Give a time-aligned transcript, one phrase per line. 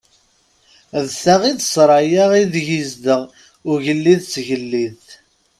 [1.03, 3.21] D ta i d ssṛaya ideg izdeɣ
[3.71, 5.07] ugellid d tgellidt.